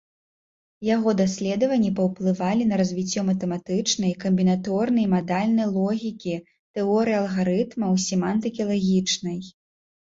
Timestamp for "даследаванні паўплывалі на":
1.19-2.79